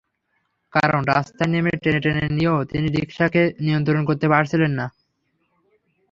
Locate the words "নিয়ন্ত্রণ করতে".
3.59-4.27